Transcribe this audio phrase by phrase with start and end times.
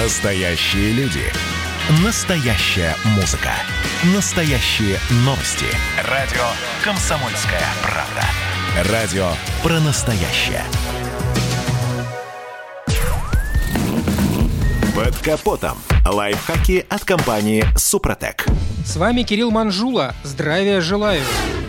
[0.00, 1.24] Настоящие люди.
[2.04, 3.50] Настоящая музыка.
[4.14, 5.66] Настоящие новости.
[6.08, 6.44] Радио
[6.84, 8.92] «Комсомольская правда».
[8.92, 9.28] Радио
[9.60, 10.62] про настоящее.
[14.94, 15.78] Под капотом.
[16.06, 18.46] Лайфхаки от компании «Супротек».
[18.86, 20.14] С вами Кирилл Манжула.
[20.22, 21.22] Здравия желаю.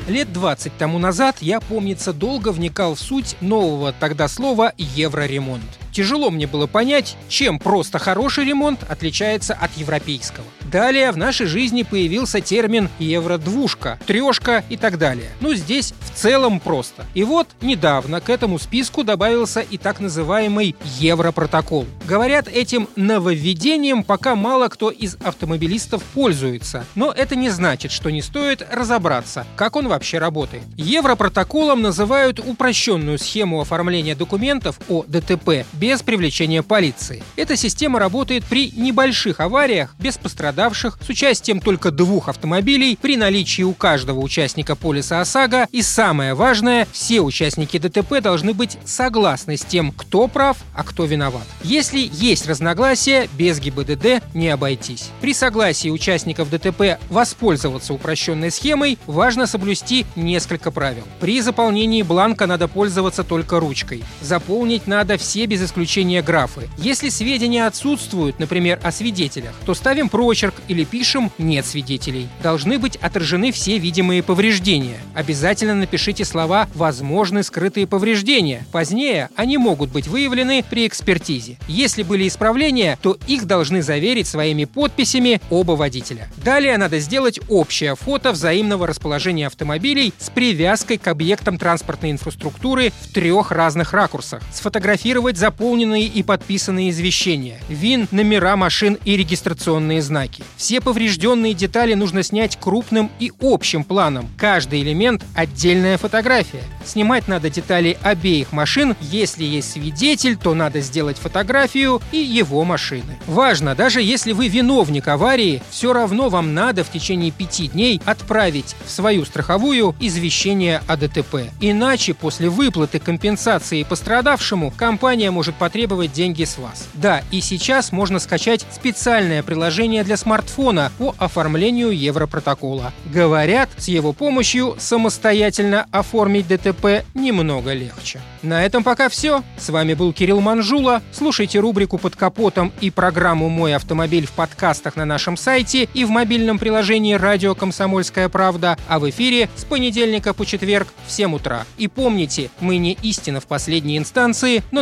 [0.07, 5.64] Лет 20 тому назад я, помнится, долго вникал в суть нового тогда слова «евроремонт».
[5.92, 10.46] Тяжело мне было понять, чем просто хороший ремонт отличается от европейского.
[10.72, 15.30] Далее в нашей жизни появился термин «евро-двушка», «трешка» и так далее.
[15.41, 17.05] Ну, здесь в целом просто.
[17.16, 21.88] И вот недавно к этому списку добавился и так называемый «европротокол».
[22.08, 26.85] Говорят, этим нововведением пока мало кто из автомобилистов пользуется.
[26.94, 30.63] Но это не значит, что не стоит разобраться, как он вообще работает.
[30.77, 37.24] Европротоколом называют упрощенную схему оформления документов о ДТП без привлечения полиции.
[37.36, 43.63] Эта система работает при небольших авариях без пострадавших с участием только двух автомобилей при наличии
[43.63, 49.62] у каждого участника полиса ОСАГО и самое важное, все участники ДТП должны быть согласны с
[49.62, 51.44] тем, кто прав, а кто виноват.
[51.63, 55.10] Если есть разногласия, без ГИБДД не обойтись.
[55.21, 61.04] При согласии участников ДТП воспользоваться упрощенной схемой важно соблюсти несколько правил.
[61.20, 64.03] При заполнении бланка надо пользоваться только ручкой.
[64.22, 66.67] Заполнить надо все без исключения графы.
[66.78, 72.28] Если сведения отсутствуют, например, о свидетелях, то ставим прочерк или пишем «нет свидетелей».
[72.41, 74.97] Должны быть отражены все видимые повреждения.
[75.13, 78.66] Обязательно напишите слова «возможны скрытые повреждения».
[78.72, 81.57] Позднее они могут быть выявлены при экспертизе.
[81.67, 86.29] Если были исправления, то их должны заверить своими подписями оба водителя.
[86.44, 93.13] Далее надо сделать общее фото взаимного расположения автомобилей с привязкой к объектам транспортной инфраструктуры в
[93.13, 94.41] трех разных ракурсах.
[94.51, 100.41] Сфотографировать заполненные и подписанные извещения, ВИН, номера машин и регистрационные знаки.
[100.56, 104.30] Все поврежденные детали нужно снять крупным и общим планом.
[104.38, 106.64] Каждый элемент– отдельная фотография.
[106.86, 108.96] Снимать надо детали обеих машин.
[109.02, 113.18] Если есть свидетель, то надо сделать фотографию и его машины.
[113.28, 118.76] Важно, даже если вы виновник аварии, все равно вам надо в течение пяти дней отправить
[118.86, 121.52] в свою страховую извещение о ДТП.
[121.59, 126.88] Иначе после выплаты компенсации пострадавшему компания может потребовать деньги с вас.
[126.94, 132.94] Да, и сейчас можно скачать специальное приложение для смартфона по оформлению Европротокола.
[133.06, 138.22] Говорят, с его помощью самостоятельно оформить ДТП немного легче.
[138.42, 139.44] На этом пока все.
[139.58, 141.02] С вами был Кирилл Манжула.
[141.12, 146.09] Слушайте рубрику «Под капотом» и программу «Мой автомобиль» в подкастах на нашем сайте и в
[146.09, 151.66] мобильном приложении «Радио Комсомольская правда», а в эфире с понедельника по четверг в 7 утра.
[151.78, 154.82] И помните, мы не истина в последней инстанции, но